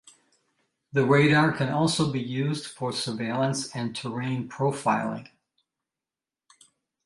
The 0.91 1.05
radar 1.05 1.51
can 1.53 1.69
also 1.69 2.11
be 2.11 2.19
used 2.19 2.65
for 2.65 2.91
surveillance 2.91 3.69
and 3.75 3.95
terrain 3.95 4.49
profiling. 4.49 5.29